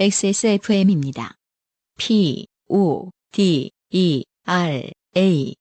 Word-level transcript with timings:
XSFM입니다. 0.00 1.34
P, 1.98 2.46
O, 2.70 3.10
D, 3.32 3.70
E, 3.90 4.24
R, 4.46 4.90
A. 5.14 5.54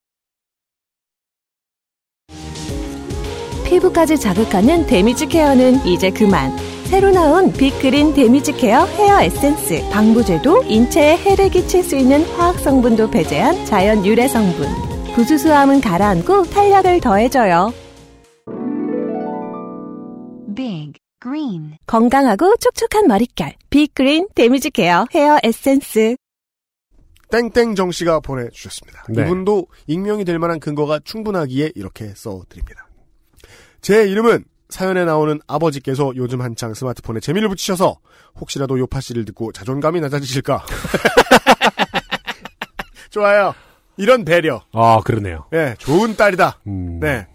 피부까지 3.66 4.18
자극하는 4.18 4.88
damage 4.88 5.26
care는 5.28 5.86
이제 5.86 6.10
그만. 6.10 6.58
새로 6.86 7.12
나온 7.12 7.52
빅그린 7.52 8.14
damage 8.14 8.54
care 8.54 8.86
헤어 8.86 9.22
에센스. 9.22 9.82
방부제도 9.90 10.64
인체에 10.64 11.18
해를 11.18 11.50
끼칠 11.50 11.84
수 11.84 11.98
있는 11.98 12.24
화학 12.38 12.60
성분도 12.60 13.12
배제한 13.12 13.66
자연 13.66 14.06
유래 14.06 14.30
성분. 14.30 14.70
부수수함은 15.16 15.82
가라앉고 15.82 16.44
탄력을 16.44 17.02
더해줘요. 17.02 17.74
Green 21.22 21.78
건강하고 21.86 22.56
촉촉한 22.58 23.08
머릿결. 23.08 23.54
빅그린 23.70 24.28
damage 24.36 24.70
care 24.70 25.06
헤어 25.14 25.38
에센스. 25.44 26.16
땡땡 27.32 27.76
정 27.76 27.92
씨가 27.92 28.22
보내주셨습니다. 28.22 29.06
네. 29.10 29.24
이분도 29.24 29.68
익명이 29.88 30.26
될 30.26 30.40
만한 30.40 30.60
근거가 30.60 31.00
충분하기에 31.04 31.74
이렇게 31.76 32.08
써드립니다. 32.16 32.88
제 33.82 34.08
이름은 34.08 34.46
사연에 34.70 35.06
나오는 35.06 35.40
아버지께서 35.48 36.14
요즘 36.16 36.42
한창 36.42 36.74
스마트폰에 36.74 37.20
재미를 37.20 37.50
붙이셔서 37.50 38.00
혹시라도 38.40 38.80
요파시를 38.80 39.26
듣고 39.26 39.52
자존감이 39.52 40.00
낮아지실까? 40.02 40.66
좋아요. 43.12 43.54
이런 43.98 44.24
배려. 44.24 44.64
아, 44.72 45.02
그러네요. 45.04 45.46
예, 45.54 45.76
좋은 45.78 46.16
딸이다. 46.16 46.60
음, 46.68 47.00
네. 47.00 47.28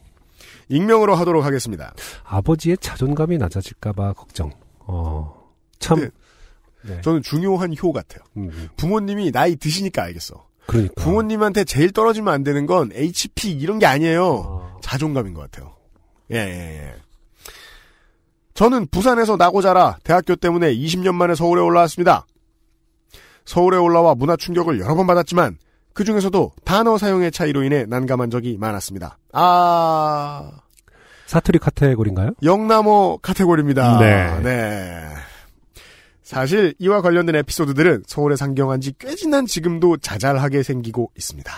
익명으로 0.75 1.15
하도록 1.15 1.45
하겠습니다. 1.45 1.95
아버지의 2.25 2.79
자존감이 2.79 3.39
낮아질까봐 3.39 4.15
걱정. 4.15 4.51
어, 4.81 5.53
참. 5.79 6.01
네. 6.01 6.11
네. 6.87 7.01
저는 7.01 7.23
중요한 7.23 7.75
효 7.83 7.93
같아요. 7.93 8.23
음, 8.37 8.69
부모님이 8.77 9.33
나이 9.33 9.57
드시니까 9.57 10.03
알겠어. 10.03 10.47
그러니까. 10.67 10.95
부모님한테 11.03 11.65
제일 11.65 11.93
떨어지면 11.93 12.33
안 12.33 12.43
되는 12.43 12.67
건 12.67 12.91
HP 12.93 13.53
이런 13.53 13.79
게 13.79 13.87
아니에요. 13.87 14.27
어, 14.27 14.79
자존감인 14.83 15.33
것 15.35 15.51
같아요. 15.51 15.75
예, 16.33 16.37
예, 16.37 16.83
예. 16.83 16.95
저는 18.55 18.87
부산에서 18.89 19.37
나고 19.37 19.63
자라 19.63 19.99
대학교 20.05 20.37
때문에 20.37 20.75
20년 20.75 21.15
만에 21.15 21.35
서울에 21.35 21.61
올라왔습니다. 21.61 22.27
서울에 23.45 23.77
올라와 23.77 24.15
문화 24.15 24.37
충격을 24.37 24.81
여러 24.81 24.95
번 24.95 25.07
받았지만 25.07 25.59
그 25.93 26.05
중에서도 26.05 26.53
단어 26.65 26.99
사용의 26.99 27.31
차이로 27.31 27.63
인해 27.63 27.85
난감한 27.87 28.31
적이 28.31 28.57
많았습니다. 28.59 29.19
아, 29.33 30.51
사투리 31.27 31.59
카테고리인가요? 31.59 32.33
영남어 32.43 33.17
카테고리입니다. 33.23 33.99
네. 33.99 34.41
네. 34.43 35.01
사실 36.23 36.75
이와 36.79 37.03
관련된 37.03 37.35
에피소드들은 37.37 38.05
서울에 38.07 38.37
상경한 38.37 38.81
지 38.81 38.93
꽤 38.99 39.15
지난 39.15 39.47
지금도 39.47 39.99
자잘하게 39.99 40.63
생기고 40.63 41.11
있습니다. 41.17 41.53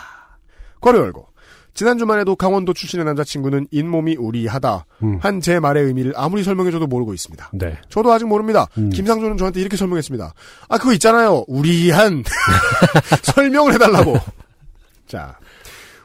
괄호 0.81 0.99
열고 0.99 1.29
지난 1.75 1.99
주말에도 1.99 2.37
강원도 2.37 2.73
출신의 2.73 3.05
남자친구는 3.05 3.67
잇몸이 3.71 4.17
우리하다 4.17 4.87
음. 5.03 5.19
한제 5.21 5.61
말의 5.61 5.85
의미를 5.85 6.15
아무리 6.17 6.43
설명해줘도 6.43 6.87
모르고 6.87 7.13
있습니다. 7.15 7.51
네. 7.53 7.79
저도 7.91 8.13
아직 8.13 8.25
모릅니다. 8.27 8.67
음. 8.79 8.89
김상조는 8.91 9.37
저한테 9.37 9.61
이렇게 9.61 9.77
설명했습니다. 9.77 10.33
아 10.69 10.79
그거 10.79 10.93
있잖아요. 10.95 11.45
우리한 11.49 12.25
설명을 13.23 13.75
해달라고. 13.75 14.19
자, 15.07 15.39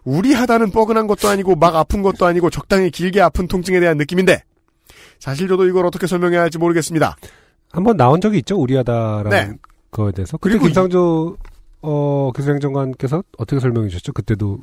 우리 0.04 0.34
하다는 0.34 0.72
뻐근한 0.72 1.08
것도 1.08 1.28
아니고 1.30 1.56
막 1.56 1.76
아픈 1.76 2.02
것도 2.02 2.26
아니고 2.26 2.50
적당히 2.50 2.90
길게 2.90 3.22
아픈 3.22 3.48
통증에 3.48 3.80
대한 3.80 3.98
느낌인데 3.98 4.44
사실 5.20 5.48
저도 5.48 5.68
이걸 5.68 5.86
어떻게 5.86 6.08
설명해야 6.08 6.42
할지 6.42 6.58
모르겠습니다. 6.58 7.16
한번 7.72 7.96
나온 7.98 8.20
적이 8.20 8.40
있죠, 8.40 8.58
우리 8.58 8.76
하다라는 8.76 9.30
네. 9.30 9.54
거에 9.92 10.12
대해서. 10.12 10.38
그때 10.38 10.58
김상조, 10.58 11.38
어, 11.82 12.32
기술행정관께서 12.36 13.24
어떻게 13.38 13.60
설명해 13.60 13.90
주셨죠? 13.90 14.14
그때도 14.14 14.60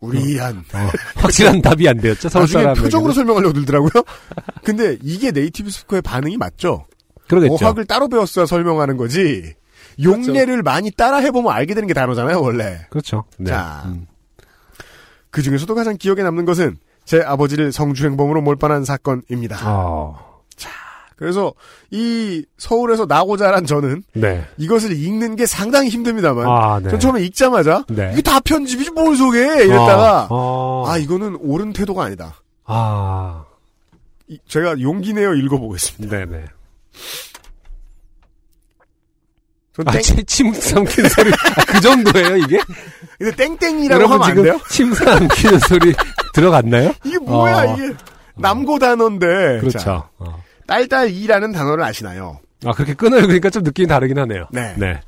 우리한 0.00 0.58
어, 0.58 0.88
확실한 1.16 1.60
답이 1.60 1.88
안 1.88 1.98
되었죠, 1.98 2.28
서울 2.28 2.44
나중에 2.44 2.62
사람에게는. 2.62 2.84
표정으로 2.84 3.12
설명하려고 3.12 3.52
들더라고요. 3.54 3.90
근데 4.62 4.96
이게 5.02 5.32
네이티브 5.32 5.70
스피커의 5.70 6.02
반응이 6.02 6.36
맞죠? 6.36 6.86
그러겠죠. 7.28 7.66
어학을 7.66 7.84
따로 7.84 8.08
배웠어야 8.08 8.46
설명하는 8.46 8.96
거지. 8.96 9.54
용례를 10.02 10.62
많이 10.62 10.90
따라 10.92 11.16
해보면 11.18 11.52
알게 11.52 11.74
되는 11.74 11.88
게 11.88 11.92
단어잖아요, 11.94 12.40
원래. 12.40 12.86
그렇죠. 12.90 13.24
네. 13.38 13.50
자. 13.50 13.82
음. 13.86 14.06
그 15.30 15.42
중에서도 15.42 15.74
가장 15.74 15.96
기억에 15.96 16.22
남는 16.22 16.44
것은 16.44 16.76
제 17.04 17.22
아버지를 17.22 17.72
성추행범으로 17.72 18.42
몰빵한 18.42 18.84
사건입니다. 18.84 19.56
아, 19.60 20.14
그래서 21.16 21.52
이 21.90 22.44
서울에서 22.58 23.06
나고 23.06 23.36
자란 23.36 23.66
저는 23.66 24.04
네. 24.12 24.44
이것을 24.56 24.92
읽는 24.92 25.34
게 25.34 25.46
상당히 25.46 25.88
힘듭니다만 25.88 26.46
아, 26.46 26.78
네. 26.80 26.90
전 26.90 27.00
처음에 27.00 27.22
읽자마자 27.24 27.84
네. 27.88 28.10
이게 28.12 28.22
다 28.22 28.38
편집이지 28.38 28.92
뭘 28.92 29.16
소개해 29.16 29.64
이랬다가 29.64 30.28
어, 30.30 30.84
어. 30.84 30.88
아 30.88 30.96
이거는 30.96 31.36
옳은 31.40 31.72
태도가 31.72 32.04
아니다. 32.04 32.34
아, 32.66 33.44
이- 34.28 34.38
제가 34.46 34.80
용기 34.80 35.12
내어 35.12 35.34
읽어보겠습니다. 35.34 36.16
네네. 36.18 36.44
전 39.78 39.88
아, 39.88 39.92
땡, 39.92 40.02
침, 40.02 40.24
침 40.26 40.52
삼키는 40.52 41.08
소리. 41.10 41.30
아, 41.30 41.64
그 41.66 41.80
정도예요, 41.80 42.36
이게? 42.38 42.58
근데 43.16 43.36
땡땡이라고 43.36 44.04
하면 44.04 44.22
안 44.22 44.28
지금 44.28 44.42
돼요? 44.42 44.60
침 44.68 44.92
삼키는 44.92 45.58
소리 45.60 45.94
들어갔나요? 46.34 46.92
이게 47.04 47.16
뭐야 47.18 47.62
어. 47.62 47.76
이게 47.76 47.94
남고 48.36 48.80
단어인데 48.80 49.26
그렇죠. 49.60 49.78
자, 49.78 50.08
어. 50.18 50.42
딸딸이라는 50.66 51.52
단어를 51.52 51.84
아시나요? 51.84 52.40
아, 52.64 52.72
그렇게 52.72 52.94
끊어요. 52.94 53.22
그러니까 53.22 53.50
좀 53.50 53.62
느낌이 53.62 53.86
다르긴 53.86 54.18
하네요. 54.18 54.48
네. 54.50 54.74
네. 54.76 55.00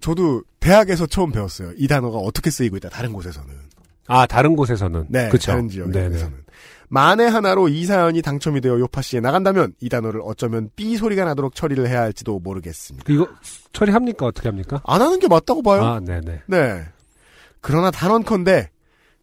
저도 0.00 0.42
대학에서 0.60 1.04
처음 1.06 1.30
배웠어요. 1.30 1.72
이 1.76 1.86
단어가 1.86 2.16
어떻게 2.16 2.48
쓰이고 2.50 2.78
있다. 2.78 2.88
다른 2.88 3.12
곳에서는. 3.12 3.48
아, 4.08 4.24
다른 4.24 4.56
곳에서는. 4.56 5.06
네, 5.10 5.28
그쵸. 5.28 5.52
다른 5.52 5.68
지역에서는. 5.68 6.44
만에 6.90 7.24
하나로 7.24 7.68
이 7.68 7.84
사연이 7.84 8.20
당첨이 8.20 8.60
되어 8.60 8.78
요파 8.80 9.00
씨에 9.00 9.20
나간다면 9.20 9.74
이 9.80 9.88
단어를 9.88 10.20
어쩌면 10.24 10.70
삐 10.74 10.96
소리가 10.96 11.24
나도록 11.24 11.54
처리를 11.54 11.88
해야 11.88 12.00
할지도 12.00 12.40
모르겠습니다. 12.40 13.12
이거 13.12 13.28
처리합니까? 13.72 14.26
어떻게 14.26 14.48
합니까? 14.48 14.82
안 14.84 15.00
하는 15.00 15.20
게 15.20 15.28
맞다고 15.28 15.62
봐요. 15.62 15.84
아, 15.84 16.00
네네. 16.00 16.42
네. 16.46 16.84
그러나 17.60 17.92
단언컨대 17.92 18.70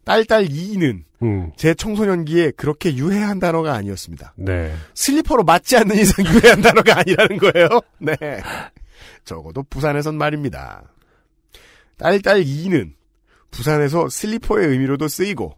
딸딸 0.04 0.50
이는 0.50 1.04
음, 1.22 1.52
제 1.56 1.74
청소년기에 1.74 2.52
그렇게 2.52 2.96
유해한 2.96 3.38
단어가 3.38 3.74
아니었습니다. 3.74 4.32
네. 4.36 4.74
슬리퍼로 4.94 5.44
맞지 5.44 5.76
않는 5.76 5.94
이상 5.96 6.24
유해한 6.32 6.62
단어가 6.62 7.00
아니라는 7.00 7.36
거예요. 7.36 7.68
네. 7.98 8.16
적어도 9.26 9.62
부산에선 9.64 10.16
말입니다. 10.16 10.84
딸딸 11.98 12.44
이는 12.46 12.94
부산에서 13.50 14.08
슬리퍼의 14.08 14.68
의미로도 14.68 15.08
쓰이고 15.08 15.57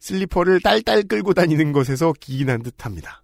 슬리퍼를 0.00 0.60
딸딸 0.60 1.04
끌고 1.04 1.34
다니는 1.34 1.72
것에서 1.72 2.12
기인한 2.18 2.62
듯합니다. 2.62 3.22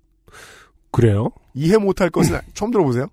그래요? 0.90 1.30
이해 1.54 1.76
못할 1.76 2.10
것은 2.10 2.36
아- 2.36 2.42
처음 2.54 2.70
들어보세요? 2.70 3.06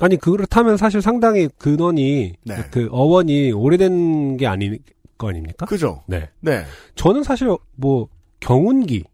아니, 0.00 0.16
그렇다면 0.16 0.76
사실 0.76 1.00
상당히 1.02 1.48
근원이, 1.58 2.34
네. 2.44 2.54
그 2.70 2.88
어원이 2.90 3.52
오래된 3.52 4.36
게 4.36 4.46
아닐 4.46 4.78
거 5.18 5.28
아닙니까? 5.28 5.66
그죠? 5.66 6.02
네. 6.06 6.28
네. 6.40 6.64
저는 6.94 7.22
사실 7.22 7.48
뭐, 7.76 8.08
경운기, 8.40 9.04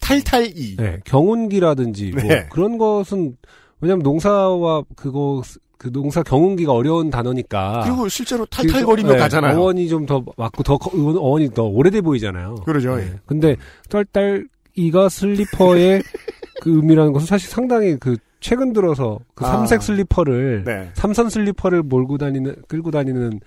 탈탈 0.00 0.52
이. 0.56 0.76
네, 0.76 0.98
경운기라든지 1.04 2.10
뭐 2.12 2.22
네. 2.22 2.46
그런 2.50 2.78
것은 2.78 3.36
왜냐면 3.80 4.02
농사와 4.02 4.82
그거 4.96 5.42
그 5.78 5.92
농사 5.92 6.22
경운기가 6.24 6.72
어려운 6.72 7.08
단어니까 7.08 7.82
그리고 7.84 8.08
실제로 8.08 8.44
탈탈거리며 8.46 9.12
네, 9.12 9.16
가잖아요. 9.18 9.58
어원이 9.58 9.88
좀 9.88 10.06
더 10.06 10.24
맞고 10.36 10.62
더 10.64 10.76
커- 10.76 10.90
어원이 10.96 11.50
더 11.54 11.64
오래돼 11.64 12.00
보이잖아요. 12.00 12.56
그러죠. 12.64 12.96
네. 12.96 13.02
예. 13.04 13.20
근데 13.26 13.56
딸딸이가 13.88 15.08
슬리퍼의 15.08 16.02
그 16.62 16.74
의미라는 16.76 17.12
것은 17.12 17.26
사실 17.26 17.48
상당히 17.48 17.96
그 17.98 18.16
최근 18.40 18.72
들어서 18.72 19.18
그 19.34 19.44
아. 19.44 19.50
삼색 19.52 19.82
슬리퍼를 19.82 20.64
네. 20.64 20.90
삼선 20.94 21.30
슬리퍼를 21.30 21.82
몰고 21.82 22.18
다니는 22.18 22.56
끌고 22.68 22.90
다니는 22.90 23.40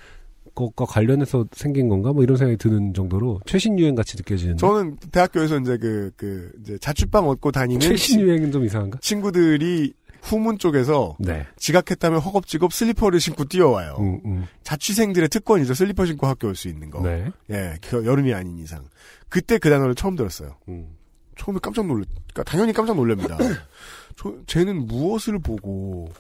것과 0.54 0.84
관련해서 0.86 1.46
생긴 1.54 1.88
건가 1.88 2.12
뭐 2.12 2.24
이런 2.24 2.36
생각이 2.36 2.58
드는 2.58 2.94
정도로 2.94 3.40
최신 3.46 3.80
유행 3.80 3.96
같이 3.96 4.18
느껴지는데 4.18 4.60
저는 4.60 4.98
대학교에서 5.12 5.58
이제 5.60 5.78
그, 5.78 6.12
그, 6.18 6.52
이제 6.62 6.78
자취방 6.78 7.28
얻고 7.30 7.52
다니는 7.54 7.80
최신 7.80 8.20
유행은 8.20 8.52
좀 8.52 8.66
이상한가? 8.66 9.00
친구들이 9.02 9.94
후문 10.22 10.60
쪽에서 10.60 11.16
네. 11.20 11.48
지각했다면 11.58 12.20
허겁지겁 12.20 12.74
슬리퍼를 12.74 13.20
신고 13.20 13.46
뛰어와요. 13.46 13.96
음, 14.00 14.22
음. 14.26 14.48
자취생들의 14.64 15.30
특권이죠. 15.30 15.74
슬리퍼 15.74 16.06
신고 16.06 16.28
학교 16.28 16.48
올 16.48 16.56
수 16.56 16.68
있는 16.68 16.90
거. 16.92 17.02
네. 17.02 17.32
예, 17.50 17.76
그 17.82 18.06
여름이 18.06 18.34
아닌 18.34 18.60
이상. 18.60 18.88
그때 19.30 19.58
그 19.58 19.70
단어를 19.70 19.96
처음 19.96 20.16
들었어요. 20.16 20.58
음. 20.70 20.96
처음에 21.38 21.60
깜짝 21.62 21.88
놀랐, 21.88 22.08
그러니까 22.34 22.44
당연히 22.44 22.74
깜짝 22.74 22.96
놀랍니다. 22.96 23.38
저, 24.16 24.36
쟤는 24.46 24.86
무엇을 24.86 25.40
보고, 25.40 26.12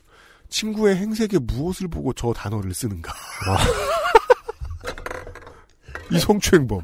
친구의 0.50 0.96
행색에 0.96 1.38
무엇을 1.42 1.88
보고 1.88 2.12
저 2.14 2.34
단어를 2.34 2.74
쓰는가. 2.74 3.14
이 6.12 6.20
성추행범. 6.20 6.82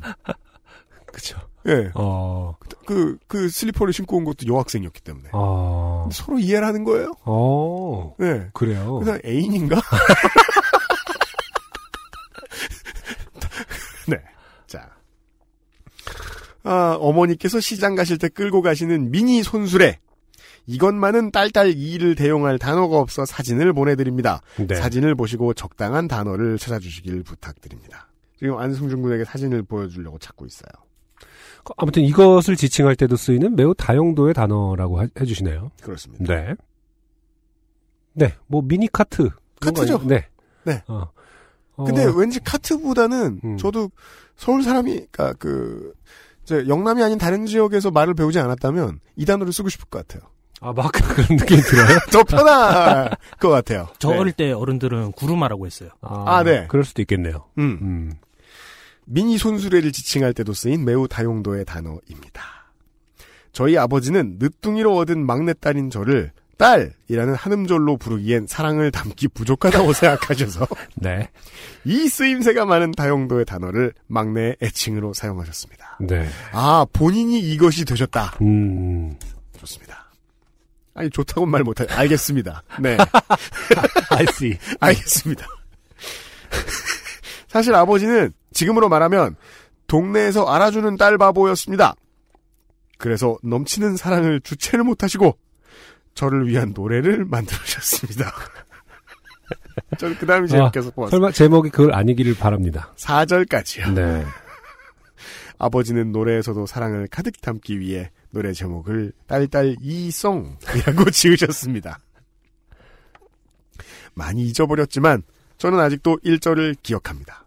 그쵸. 1.17 1.37
예. 1.65 1.89
어, 1.95 2.55
그, 2.85 3.17
그 3.25 3.49
슬리퍼를 3.49 3.91
신고 3.91 4.17
온 4.17 4.23
것도 4.23 4.45
여학생이었기 4.45 5.01
때문에. 5.01 5.29
어. 5.33 6.05
어. 6.05 6.09
서로 6.11 6.37
이해를 6.37 6.67
하는 6.67 6.83
거예요. 6.83 7.11
어. 7.25 8.13
네. 8.19 8.49
그래요. 8.53 8.99
그냥 8.99 9.19
애인인가? 9.25 9.81
네. 14.07 14.17
자. 14.67 14.91
아, 16.63 16.95
어머니께서 16.99 17.59
시장 17.59 17.95
가실 17.95 18.19
때 18.19 18.29
끌고 18.29 18.61
가시는 18.61 19.09
미니 19.09 19.41
손수레. 19.41 19.97
이것만은 20.67 21.31
딸딸 21.31 21.73
이를 21.75 22.13
대용할 22.13 22.59
단어가 22.59 22.99
없어 22.99 23.25
사진을 23.25 23.73
보내드립니다. 23.73 24.41
네. 24.57 24.75
사진을 24.75 25.15
보시고 25.15 25.55
적당한 25.55 26.07
단어를 26.07 26.59
찾아주시길 26.59 27.23
부탁드립니다. 27.23 28.07
지금 28.37 28.59
안승준 28.59 29.01
군에게 29.01 29.25
사진을 29.25 29.63
보여주려고 29.63 30.19
찾고 30.19 30.45
있어요. 30.45 30.69
아무튼 31.77 32.03
이것을 32.03 32.55
지칭할 32.55 32.95
때도 32.95 33.15
쓰이는 33.17 33.55
매우 33.55 33.73
다용도의 33.75 34.33
단어라고 34.33 35.01
하- 35.01 35.07
해주시네요. 35.19 35.71
그렇습니다. 35.81 36.25
네. 36.33 36.55
네, 38.13 38.33
뭐 38.47 38.61
미니 38.61 38.87
카트. 38.91 39.29
카트죠. 39.59 40.01
네. 40.05 40.25
네. 40.63 40.81
어. 40.87 41.07
어, 41.75 41.83
근데 41.83 42.05
왠지 42.15 42.39
카트보다는 42.39 43.41
음. 43.43 43.57
저도 43.57 43.91
서울 44.35 44.63
사람이 44.63 44.93
그러니까 45.11 45.33
그 45.33 45.93
이제 46.43 46.65
영남이 46.67 47.03
아닌 47.03 47.17
다른 47.17 47.45
지역에서 47.45 47.91
말을 47.91 48.13
배우지 48.15 48.39
않았다면 48.39 48.99
이 49.15 49.25
단어를 49.25 49.53
쓰고 49.53 49.69
싶을 49.69 49.85
것 49.89 50.07
같아요. 50.07 50.27
아, 50.59 50.73
막 50.73 50.89
그런 50.93 51.37
느낌이 51.37 51.61
들어요? 51.61 51.99
더 52.11 52.23
편할 52.23 53.11
것 53.39 53.49
같아요. 53.49 53.87
저 53.99 54.09
네. 54.11 54.17
어릴 54.17 54.33
때 54.33 54.51
어른들은 54.51 55.11
구루마라고 55.11 55.67
했어요. 55.67 55.89
아, 56.01 56.41
네. 56.43 56.65
그럴 56.67 56.83
수도 56.83 57.03
있겠네요. 57.03 57.45
음. 57.59 57.77
음. 57.81 58.11
미니 59.07 59.37
손수레를 59.37 59.91
지칭할 59.91 60.33
때도 60.33 60.53
쓰인 60.53 60.83
매우 60.85 61.07
다용도의 61.07 61.65
단어입니다. 61.65 62.43
저희 63.53 63.77
아버지는 63.77 64.35
늦둥이로 64.39 64.95
얻은 64.97 65.25
막내딸인 65.25 65.89
저를 65.89 66.31
딸이라는 66.57 67.35
한음절로 67.35 67.97
부르기엔 67.97 68.47
사랑을 68.47 68.91
담기 68.91 69.27
부족하다고 69.27 69.93
생각하셔서 69.93 70.67
네. 70.95 71.29
이 71.85 72.07
쓰임새가 72.07 72.65
많은 72.65 72.91
다용도의 72.91 73.45
단어를 73.45 73.93
막내 74.07 74.55
애칭으로 74.61 75.13
사용하셨습니다. 75.13 75.99
네. 76.01 76.27
아, 76.51 76.85
본인이 76.91 77.39
이것이 77.39 77.85
되셨다. 77.85 78.37
음. 78.41 79.15
좋습니다. 79.57 80.11
아니, 80.93 81.09
좋다고 81.11 81.45
말 81.45 81.63
못해. 81.63 81.85
알겠습니다. 81.89 82.63
네. 82.81 82.97
I 84.09 84.25
see. 84.29 84.57
알겠습니다. 84.81 85.45
사실 87.47 87.73
아버지는 87.75 88.31
지금으로 88.53 88.89
말하면 88.89 89.35
동네에서 89.87 90.45
알아주는 90.45 90.97
딸 90.97 91.17
바보였습니다. 91.17 91.95
그래서 92.97 93.37
넘치는 93.43 93.95
사랑을 93.95 94.41
주체를 94.41 94.83
못하시고 94.83 95.37
저를 96.13 96.47
위한 96.47 96.73
노래를 96.75 97.25
만들으셨습니다. 97.25 98.31
저는 99.97 100.17
그 100.17 100.25
다음이 100.25 100.47
제일 100.47 100.63
아, 100.63 100.65
웃겨서 100.67 100.91
뽑았어요. 100.91 101.11
설마 101.11 101.31
제목이 101.31 101.69
그걸 101.69 101.93
아니기를 101.93 102.35
바랍니다. 102.35 102.93
4절까지요. 102.97 103.93
네. 103.93 104.25
아버지는 105.59 106.11
노래에서도 106.11 106.65
사랑을 106.65 107.07
가득 107.07 107.39
담기 107.41 107.79
위해 107.79 108.11
노래 108.31 108.51
제목을 108.51 109.13
딸딸 109.27 109.77
이송이라고 109.81 111.09
지으셨습니다. 111.11 111.99
많이 114.13 114.43
잊어버렸지만 114.43 115.23
저는 115.57 115.79
아직도 115.79 116.17
1절을 116.23 116.75
기억합니다. 116.83 117.45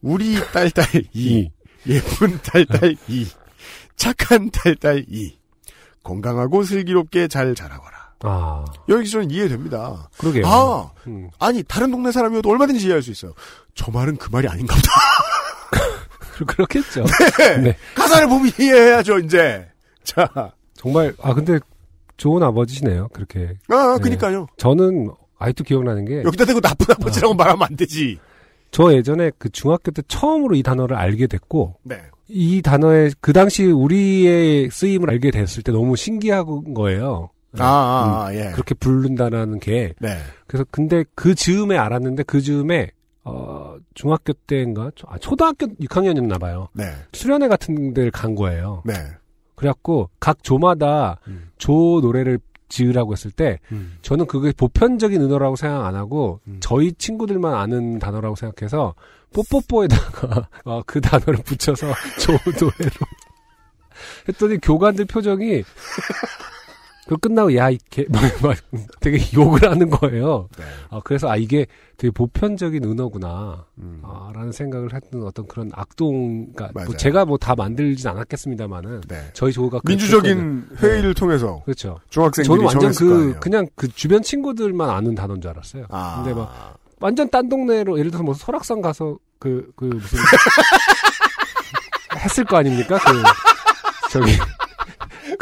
우리 0.00 0.34
딸딸 0.52 1.04
이, 1.12 1.50
예쁜 1.86 2.38
딸딸 2.42 2.96
이, 3.08 3.26
착한 3.96 4.50
딸딸 4.50 5.06
이, 5.08 5.38
건강하고 6.02 6.64
슬기롭게 6.64 7.28
잘 7.28 7.54
자라거라. 7.54 8.12
아, 8.24 8.64
여기서 8.88 9.12
저는 9.12 9.30
이해됩니다. 9.30 10.08
그러게요. 10.18 10.46
아, 10.46 10.90
음. 11.06 11.30
아니 11.38 11.62
다른 11.64 11.90
동네 11.90 12.12
사람이어도 12.12 12.48
얼마든지 12.50 12.86
이해할 12.86 13.02
수 13.02 13.10
있어요. 13.10 13.32
저 13.74 13.90
말은 13.90 14.16
그 14.16 14.28
말이 14.30 14.46
아닌가 14.46 14.76
보다. 14.76 14.90
그렇겠죠. 16.46 17.04
네. 17.38 17.56
네. 17.58 17.76
가사를 17.94 18.28
보면 18.28 18.52
이해해야죠, 18.58 19.18
이제. 19.18 19.68
자, 20.04 20.52
정말, 20.74 21.14
아, 21.22 21.34
근데 21.34 21.58
좋은 22.16 22.42
아버지시네요. 22.42 23.08
그렇게. 23.12 23.54
아, 23.68 23.96
네. 23.96 24.02
그니까요. 24.02 24.46
저는 24.56 25.10
아직도 25.42 25.64
기억나는 25.64 26.04
게, 26.04 26.22
여기다 26.22 26.44
대고 26.44 26.60
나쁜 26.60 26.86
아버지라고 26.94 27.34
말하면 27.34 27.66
안 27.70 27.76
되지. 27.76 28.18
저 28.70 28.92
예전에 28.94 29.30
그 29.38 29.50
중학교 29.50 29.90
때 29.90 30.02
처음으로 30.08 30.54
이 30.54 30.62
단어를 30.62 30.96
알게 30.96 31.26
됐고, 31.26 31.76
네. 31.82 31.96
이 32.28 32.62
단어의 32.62 33.12
그 33.20 33.32
당시 33.32 33.64
우리의 33.66 34.70
쓰임을 34.70 35.10
알게 35.10 35.30
됐을 35.30 35.62
때 35.62 35.72
너무 35.72 35.96
신기한 35.96 36.72
거예요. 36.74 37.30
아, 37.58 37.64
아, 37.64 38.24
아, 38.28 38.34
예. 38.34 38.50
그렇게 38.52 38.74
부른다는 38.74 39.60
게. 39.60 39.92
네. 40.00 40.16
그래서 40.46 40.64
근데 40.70 41.04
그 41.14 41.34
즈음에 41.34 41.76
알았는데 41.76 42.22
그 42.22 42.40
즈음에 42.40 42.90
어 43.24 43.76
중학교 43.94 44.32
때인가 44.32 44.90
초- 44.94 45.06
아, 45.10 45.18
초등학교 45.18 45.66
6학년이었나 45.66 46.40
봐요. 46.40 46.68
네. 46.72 46.84
수련회 47.12 47.48
같은 47.48 47.92
데를 47.92 48.10
간 48.10 48.34
거예요. 48.34 48.82
네. 48.86 48.94
그래갖고 49.54 50.08
각 50.18 50.42
조마다 50.42 51.18
음. 51.28 51.50
조 51.58 52.00
노래를 52.02 52.38
지으라고 52.72 53.12
했을 53.12 53.30
때 53.30 53.58
저는 54.00 54.26
그게 54.26 54.52
보편적인 54.52 55.20
은어라고 55.20 55.56
생각 55.56 55.84
안 55.84 55.94
하고 55.94 56.40
음. 56.48 56.56
저희 56.60 56.92
친구들만 56.94 57.54
아는 57.54 57.98
단어라고 57.98 58.34
생각해서 58.34 58.94
뽀뽀뽀에다가 59.34 60.48
어, 60.64 60.82
그 60.86 61.00
단어를 61.00 61.42
붙여서 61.44 61.86
조 62.18 62.32
노래로 62.32 62.90
했더니 64.28 64.58
교관들 64.58 65.04
표정이 65.04 65.62
그 67.08 67.16
끝나고 67.16 67.54
야이개 67.56 68.06
막 68.42 68.56
되게 69.00 69.18
욕을 69.34 69.68
하는 69.68 69.90
거예요. 69.90 70.48
네. 70.56 70.64
아, 70.90 71.00
그래서 71.02 71.28
아 71.28 71.36
이게 71.36 71.66
되게 71.96 72.12
보편적인 72.12 72.84
은어구나. 72.84 73.64
음. 73.78 74.00
아, 74.04 74.30
라는 74.34 74.52
생각을 74.52 74.94
했던 74.94 75.24
어떤 75.24 75.46
그런 75.48 75.70
악동, 75.74 76.52
그러니까 76.54 76.84
뭐. 76.84 76.96
제가 76.96 77.24
뭐 77.24 77.36
다 77.38 77.56
만들진 77.56 78.06
않았겠습니다만은 78.08 79.00
네. 79.08 79.30
저희 79.32 79.52
조가 79.52 79.80
민주적인 79.84 80.68
회의를 80.78 81.14
통해서 81.14 81.56
때는- 81.60 81.64
그렇죠. 81.64 81.98
중학생들이 82.08 82.46
저는 82.48 82.64
완전 82.64 82.92
그. 82.94 83.38
그냥 83.40 83.66
그 83.74 83.88
주변 83.88 84.22
친구들만 84.22 84.88
아는 84.88 85.14
단어인 85.16 85.40
줄 85.40 85.50
알았어요. 85.50 85.86
아. 85.90 86.22
근데 86.22 86.34
막 86.38 86.78
완전 87.00 87.28
딴 87.30 87.48
동네로 87.48 87.98
예를 87.98 88.12
들어서 88.12 88.22
뭐 88.22 88.32
설악산 88.32 88.80
가서 88.80 89.18
그그 89.40 89.84
무슨 89.86 90.18
했을 92.20 92.44
거 92.44 92.58
아닙니까? 92.58 92.98
그 92.98 93.22
저기 94.12 94.32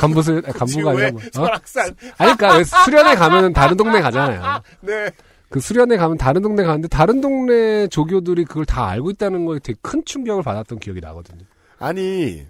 간부스 0.00 0.42
아, 0.46 0.52
간부가 0.52 0.90
아니라 0.90 1.10
뭐, 1.12 1.20
어? 1.20 1.24
설악산. 1.32 1.84
아니 2.18 2.36
그러니까 2.36 2.56
왜 2.56 2.64
수련회 2.64 3.14
가면은 3.14 3.52
다른 3.52 3.76
동네 3.76 4.00
가잖아요. 4.02 4.62
네. 4.82 5.10
그 5.48 5.58
수련회 5.60 5.96
가면 5.96 6.16
다른 6.16 6.42
동네 6.42 6.62
가는데 6.62 6.86
다른 6.88 7.20
동네 7.20 7.88
조교들이 7.88 8.44
그걸 8.44 8.64
다 8.64 8.86
알고 8.88 9.10
있다는 9.10 9.46
거에 9.46 9.58
되게 9.58 9.76
큰 9.82 10.02
충격을 10.04 10.42
받았던 10.44 10.78
기억이 10.78 11.00
나거든요. 11.00 11.40
아니, 11.78 12.42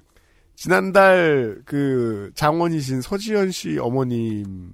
지난달 0.57 1.57
그 1.65 2.31
장원이신 2.35 3.01
서지현 3.01 3.51
씨 3.53 3.79
어머님 3.79 4.73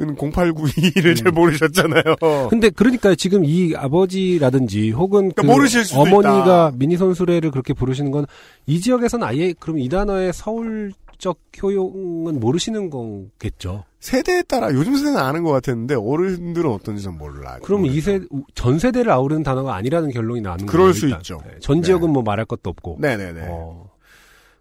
은 0.00 0.16
0892를 0.16 1.16
잘 1.22 1.30
모르셨잖아요. 1.32 2.48
근데 2.50 2.68
그러니까 2.70 3.14
지금 3.14 3.44
이 3.44 3.74
아버지라든지 3.76 4.90
혹은 4.90 5.30
그러니까 5.32 5.42
그 5.42 6.00
어머니가 6.00 6.42
있다. 6.42 6.72
미니 6.76 6.96
손수레를 6.96 7.50
그렇게 7.50 7.74
부르시는 7.74 8.10
건 8.10 8.26
이 8.66 8.80
지역에서는 8.80 9.26
아예 9.26 9.52
그럼 9.58 9.78
이 9.78 9.88
단어의 9.88 10.32
서울 10.32 10.92
적 11.18 11.38
효용은 11.62 12.40
모르시는 12.40 12.90
거겠죠. 12.90 13.84
세대에 14.00 14.42
따라 14.42 14.72
요즘 14.72 14.96
세대는 14.96 15.18
아는 15.18 15.42
것 15.44 15.50
같았는데 15.52 15.94
어른들은 15.94 16.70
어떤지 16.70 17.06
는 17.06 17.16
몰라. 17.18 17.58
그럼 17.62 17.86
이 17.86 18.00
세, 18.00 18.20
전 18.54 18.78
세대를 18.78 19.10
아우르는 19.10 19.42
단어가 19.42 19.74
아니라는 19.74 20.10
결론이 20.10 20.40
나는 20.42 20.66
그럴 20.66 20.84
거예요. 20.86 20.92
수 20.92 21.06
일단. 21.06 21.20
있죠. 21.20 21.40
네. 21.46 21.54
전 21.60 21.76
네. 21.76 21.82
지역은 21.86 22.10
뭐 22.10 22.22
말할 22.22 22.44
것도 22.44 22.68
없고. 22.70 22.98
네네네. 23.00 23.46
어, 23.48 23.90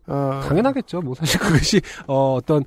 어, 0.07 0.41
당연하겠죠. 0.47 1.01
뭐 1.01 1.13
사실 1.15 1.39
그것이 1.39 1.81
어, 2.07 2.35
어떤 2.35 2.63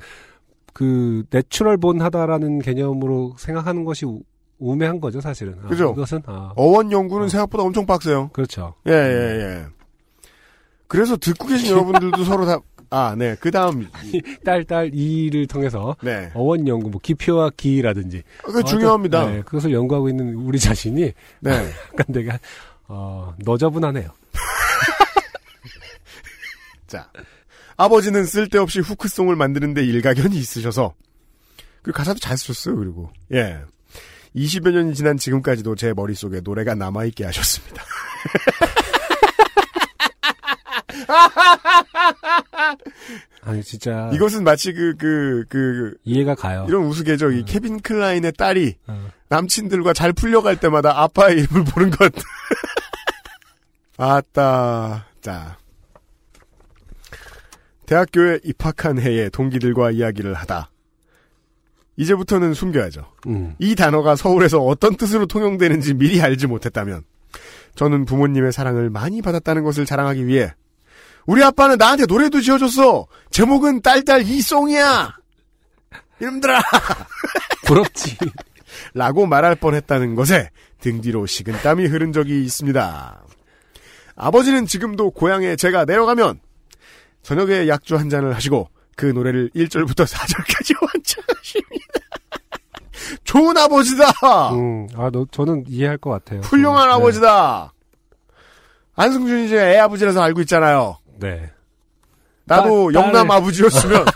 그 0.72 1.24
natural 1.30 1.78
born하다라는 1.78 2.58
개념으로 2.60 3.34
생각하는 3.38 3.84
것이 3.84 4.04
우- 4.04 4.22
우매한 4.58 5.00
거죠, 5.00 5.20
사실은. 5.20 5.54
아, 5.64 5.68
그죠. 5.68 5.92
이것은 5.96 6.22
아, 6.26 6.52
어원 6.56 6.90
연구는 6.92 7.26
어. 7.26 7.28
생각보다 7.28 7.62
엄청 7.64 7.86
빡세요. 7.86 8.30
그렇죠. 8.32 8.74
예, 8.86 8.92
예, 8.92 9.40
예. 9.40 9.64
그래서 10.88 11.16
듣고 11.16 11.48
계신 11.48 11.70
여러분들도 11.76 12.24
서로 12.24 12.44
다, 12.46 12.58
아, 12.90 13.14
네. 13.16 13.36
그 13.40 13.50
다음, 13.50 13.88
딸 14.44 14.64
딸 14.64 14.90
이를 14.94 15.46
통해서 15.46 15.96
네. 16.02 16.30
어원 16.34 16.66
연구, 16.68 16.90
뭐 16.90 17.00
기표와 17.02 17.50
기라든지 17.56 18.22
그게 18.42 18.62
중요합니다. 18.62 19.26
네, 19.26 19.42
그것을 19.42 19.72
연구하고 19.72 20.08
있는 20.08 20.34
우리 20.34 20.58
자신이 20.58 21.12
네. 21.40 21.50
약간 21.92 22.06
되게 22.12 22.30
어, 22.88 23.34
너저분하네요. 23.44 24.10
자. 26.86 27.10
아버지는 27.78 28.24
쓸데없이 28.24 28.80
후크송을 28.80 29.36
만드는데 29.36 29.84
일가견이 29.84 30.34
있으셔서, 30.36 30.94
그 31.82 31.92
가사도 31.92 32.18
잘 32.20 32.38
쓰셨어요, 32.38 32.76
그리고. 32.76 33.10
예. 33.34 33.58
20여 34.34 34.70
년이 34.72 34.94
지난 34.94 35.18
지금까지도 35.18 35.74
제 35.74 35.92
머릿속에 35.92 36.40
노래가 36.42 36.74
남아있게 36.74 37.24
하셨습니다. 37.26 37.82
아니 43.42 43.62
진짜 43.62 44.10
이것은 44.12 44.44
마치 44.44 44.72
그, 44.72 44.96
그, 44.96 45.44
그, 45.48 45.96
이해가 46.04 46.34
가요. 46.34 46.66
이런 46.68 46.84
우스개죠. 46.84 47.32
이 47.32 47.40
음. 47.40 47.44
케빈 47.46 47.80
클라인의 47.80 48.32
딸이 48.32 48.76
어. 48.88 49.08
남친들과 49.28 49.92
잘 49.92 50.12
풀려갈 50.12 50.58
때마다 50.58 51.00
아빠의 51.00 51.40
이름을 51.40 51.64
보는 51.64 51.90
것. 51.90 52.12
아따, 53.96 55.06
자. 55.20 55.56
대학교에 57.86 58.40
입학한 58.42 58.98
해에 58.98 59.28
동기들과 59.30 59.92
이야기를 59.92 60.34
하다. 60.34 60.70
이제부터는 61.96 62.52
숨겨야죠. 62.52 63.06
음. 63.28 63.54
이 63.58 63.74
단어가 63.74 64.16
서울에서 64.16 64.60
어떤 64.60 64.96
뜻으로 64.96 65.26
통용되는지 65.26 65.94
미리 65.94 66.20
알지 66.20 66.46
못했다면 66.46 67.04
저는 67.74 68.04
부모님의 68.04 68.52
사랑을 68.52 68.90
많이 68.90 69.22
받았다는 69.22 69.64
것을 69.64 69.86
자랑하기 69.86 70.26
위해 70.26 70.52
우리 71.26 71.42
아빠는 71.42 71.76
나한테 71.78 72.06
노래도 72.06 72.40
지어줬어. 72.40 73.06
제목은 73.30 73.82
딸딸 73.82 74.22
이송이야. 74.22 75.16
이놈들아. 76.20 76.62
부럽지. 77.66 78.16
라고 78.94 79.26
말할 79.26 79.56
뻔했다는 79.56 80.14
것에 80.14 80.50
등 80.80 81.00
뒤로 81.00 81.26
식은땀이 81.26 81.86
흐른 81.86 82.12
적이 82.12 82.44
있습니다. 82.44 83.22
아버지는 84.14 84.66
지금도 84.66 85.10
고향에 85.10 85.56
제가 85.56 85.84
내려가면 85.84 86.40
저녁에 87.22 87.68
약주 87.68 87.96
한 87.96 88.08
잔을 88.08 88.34
하시고 88.34 88.70
그 88.96 89.06
노래를 89.06 89.50
1절부터 89.54 90.06
4절까지 90.06 90.74
완창하십니다. 90.80 92.00
좋은 93.24 93.56
아버지다. 93.56 94.52
음, 94.54 94.88
아, 94.96 95.10
너, 95.12 95.26
저는 95.30 95.64
이해할 95.68 95.98
것 95.98 96.10
같아요. 96.10 96.40
훌륭한 96.40 96.88
네. 96.88 96.94
아버지다. 96.94 97.72
안승준 98.94 99.44
이제 99.44 99.58
애 99.58 99.78
아버지라서 99.78 100.22
알고 100.22 100.40
있잖아요. 100.42 100.98
네. 101.18 101.50
나도 102.44 102.92
딸- 102.92 103.02
영남 103.02 103.28
딸을- 103.28 103.32
아버지였으면. 103.32 104.04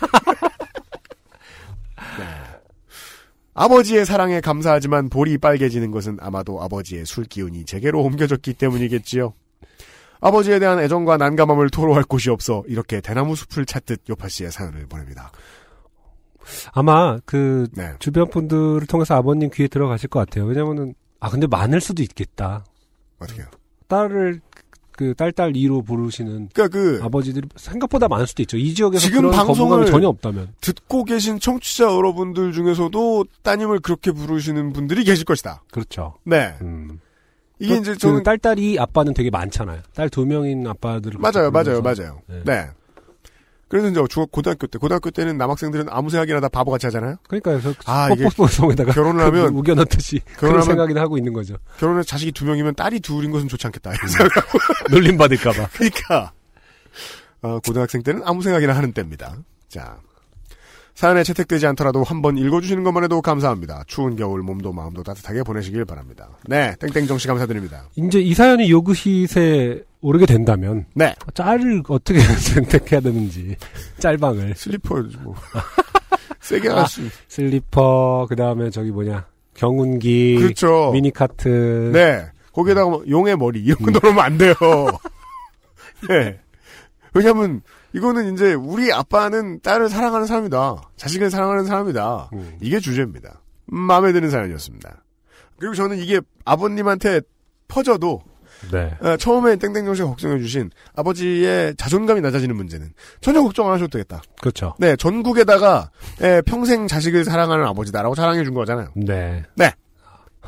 네. 2.18 2.24
아버지의 3.54 4.06
사랑에 4.06 4.40
감사하지만 4.40 5.08
볼이 5.10 5.36
빨개지는 5.38 5.90
것은 5.90 6.18
아마도 6.20 6.62
아버지의 6.62 7.04
술 7.04 7.24
기운이 7.24 7.64
제게로 7.64 8.00
옮겨졌기 8.02 8.54
때문이겠지요. 8.54 9.34
아버지에 10.20 10.58
대한 10.58 10.78
애정과 10.80 11.16
난감함을 11.16 11.70
토로할 11.70 12.04
곳이 12.04 12.30
없어 12.30 12.62
이렇게 12.66 13.00
대나무 13.00 13.34
숲을 13.36 13.64
찾듯 13.66 14.02
요파 14.08 14.28
씨의 14.28 14.52
사연을 14.52 14.86
보냅니다. 14.86 15.32
아마 16.72 17.18
그 17.24 17.68
네. 17.72 17.92
주변 17.98 18.28
분들을 18.30 18.86
통해서 18.86 19.14
아버님 19.16 19.50
귀에 19.52 19.66
들어가실 19.68 20.08
것 20.08 20.20
같아요. 20.20 20.44
왜냐면은, 20.46 20.94
아, 21.20 21.28
근데 21.30 21.46
많을 21.46 21.80
수도 21.80 22.02
있겠다. 22.02 22.64
어떻게요? 23.18 23.46
딸을 23.88 24.40
그 25.00 25.14
딸딸 25.14 25.56
이로 25.56 25.80
부르시는 25.80 26.50
그러니까 26.52 26.68
그 26.68 27.00
아버지들이 27.02 27.48
생각보다 27.56 28.06
많을 28.06 28.26
수도 28.26 28.42
있죠. 28.42 28.58
이 28.58 28.74
지역에서 28.74 29.00
지금 29.06 29.30
그런 29.30 29.32
방송을- 29.46 29.86
전혀 29.86 30.08
없다면. 30.08 30.48
듣고 30.60 31.04
계신 31.04 31.40
청취자 31.40 31.84
여러분들 31.84 32.52
중에서도 32.52 33.24
따님을 33.42 33.80
그렇게 33.80 34.12
부르시는 34.12 34.74
분들이 34.74 35.02
계실 35.04 35.24
것이다. 35.24 35.62
그렇죠. 35.70 36.16
네. 36.24 36.52
음. 36.60 37.00
이게 37.58 37.76
그- 37.76 37.80
이제 37.80 37.92
그 37.92 37.98
저는 37.98 38.22
딸딸이 38.24 38.78
아빠는 38.78 39.14
되게 39.14 39.30
많잖아요. 39.30 39.80
딸 39.94 40.10
두 40.10 40.26
명인 40.26 40.66
아빠들을 40.66 41.18
맞아요, 41.18 41.50
맞아요. 41.50 41.80
맞아요. 41.80 42.20
네. 42.26 42.42
네. 42.44 42.66
그래서 43.70 43.88
이제 43.88 44.02
중학 44.10 44.32
고등학교 44.32 44.66
때 44.66 44.78
고등학교 44.78 45.12
때는 45.12 45.38
남학생들은 45.38 45.86
아무 45.90 46.10
생각이나 46.10 46.40
다 46.40 46.48
바보같이 46.48 46.86
하잖아요. 46.88 47.16
그러니까 47.28 47.52
그래서 47.52 47.72
아, 47.86 48.10
이게 48.10 48.24
뽀뽀송에다가 48.24 48.92
결혼을 48.92 49.24
하면 49.26 49.54
우겨 49.54 49.74
넣듯이 49.74 50.20
그런 50.36 50.60
생각이나 50.60 51.00
하고 51.00 51.16
있는 51.16 51.32
거죠. 51.32 51.54
결혼해 51.78 52.02
자식이 52.02 52.32
두 52.32 52.44
명이면 52.44 52.74
딸이 52.74 52.98
둘인 52.98 53.30
것은 53.30 53.46
좋지 53.46 53.68
않겠다. 53.68 53.90
음. 53.90 53.96
놀림 54.90 55.16
받을까봐. 55.16 55.68
그러니까 55.72 56.32
어, 57.42 57.60
고등학생 57.60 58.02
때는 58.02 58.22
아무 58.24 58.42
생각이나 58.42 58.74
하는 58.74 58.92
때입니다. 58.92 59.36
자 59.68 59.98
사연에 60.94 61.22
채택되지 61.22 61.64
않더라도 61.68 62.02
한번 62.02 62.38
읽어주시는 62.38 62.82
것만 62.82 63.04
해도 63.04 63.22
감사합니다. 63.22 63.84
추운 63.86 64.16
겨울 64.16 64.42
몸도 64.42 64.72
마음도 64.72 65.04
따뜻하게 65.04 65.44
보내시길 65.44 65.84
바랍니다. 65.84 66.28
네, 66.46 66.74
땡땡정 66.80 67.18
씨 67.18 67.28
감사드립니다. 67.28 67.84
이제 67.94 68.18
이 68.18 68.34
사연이 68.34 68.68
요그hit에 68.68 69.84
오르게 70.00 70.26
된다면 70.26 70.86
네, 70.94 71.14
짤을 71.34 71.82
어떻게 71.88 72.18
선택해야 72.54 73.00
되는지 73.00 73.56
짤방을 73.98 74.54
슬리퍼 74.56 75.02
뭐 75.22 75.34
세게 76.40 76.70
아, 76.70 76.78
할 76.78 76.86
수. 76.86 77.02
슬리퍼 77.28 78.26
그 78.28 78.36
다음에 78.36 78.70
저기 78.70 78.90
뭐냐 78.90 79.26
경운기 79.54 80.36
그렇죠. 80.38 80.90
미니카트 80.92 81.90
네. 81.92 82.26
거기에다가 82.52 82.88
뭐 82.88 83.04
용의 83.08 83.36
머리 83.36 83.60
이런 83.62 83.76
음. 83.80 83.92
거 83.92 84.00
넣으면 84.00 84.24
안 84.24 84.38
돼요. 84.38 84.54
네. 86.08 86.40
왜냐면 87.14 87.60
이거는 87.92 88.32
이제 88.32 88.54
우리 88.54 88.92
아빠는 88.92 89.60
딸을 89.60 89.88
사랑하는 89.88 90.26
사람이다. 90.26 90.90
자식을 90.96 91.30
사랑하는 91.30 91.64
사람이다. 91.64 92.30
음. 92.32 92.56
이게 92.60 92.80
주제입니다. 92.80 93.40
음, 93.72 93.78
마음에 93.78 94.12
드는 94.12 94.30
사연이었습니다. 94.30 95.04
그리고 95.58 95.74
저는 95.74 95.98
이게 95.98 96.20
아버님한테 96.44 97.20
퍼져도 97.68 98.22
네. 98.70 98.92
어, 99.00 99.16
처음에 99.16 99.56
땡땡정 99.56 99.94
씨가 99.94 100.08
걱정해 100.08 100.38
주신 100.38 100.70
아버지의 100.94 101.74
자존감이 101.76 102.20
낮아지는 102.20 102.54
문제는 102.54 102.92
전혀 103.20 103.42
걱정 103.42 103.66
안 103.68 103.74
하셔도 103.74 103.88
되겠다. 103.88 104.22
그렇죠. 104.40 104.74
네, 104.78 104.96
전국에다가 104.96 105.90
예, 106.22 106.42
평생 106.44 106.86
자식을 106.86 107.24
사랑하는 107.24 107.64
아버지다라고 107.66 108.14
자랑해 108.14 108.44
준 108.44 108.54
거잖아요. 108.54 108.88
네. 108.94 109.44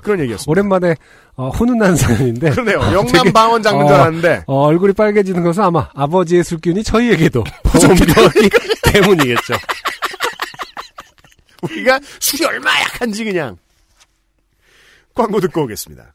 그런 0.03 0.21
얘기였습니다. 0.21 0.51
오랜만에 0.51 0.97
어, 1.35 1.49
훈훈한 1.51 1.97
사연인데 1.97 2.51
그러네요. 2.51 2.81
어, 2.81 2.93
영남 2.93 3.33
방언 3.33 3.63
장면 3.63 3.87
줄 3.87 3.97
어, 3.97 4.01
알았는데 4.01 4.45
어, 4.47 4.63
얼굴이 4.67 4.93
빨개지는 4.93 5.43
것은 5.43 5.63
아마 5.63 5.89
아버지의 5.95 6.45
술기운이 6.45 6.83
저희에게도 6.83 7.41
옮겨기 7.89 8.51
때문이겠죠. 8.93 9.55
우리가 11.63 12.01
술이 12.21 12.45
얼마 12.45 12.71
약한지 12.81 13.25
그냥 13.25 13.57
광고 15.15 15.41
듣고 15.41 15.63
오겠습니다. 15.63 16.15